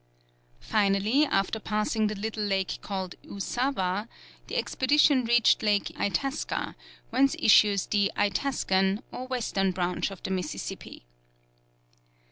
Finally, 0.61 1.27
after 1.27 1.59
passing 1.59 2.07
the 2.07 2.15
little 2.15 2.41
lake 2.43 2.79
called 2.81 3.13
Usawa, 3.23 4.07
the 4.47 4.57
expedition 4.57 5.25
reached 5.25 5.61
Lake 5.61 5.91
Itasca, 5.95 6.75
whence 7.11 7.35
issues 7.37 7.85
the 7.85 8.11
Itascan, 8.17 9.03
or 9.11 9.27
western 9.27 9.69
branch 9.69 10.09
of 10.09 10.23
the 10.23 10.31
Mississippi. 10.31 11.05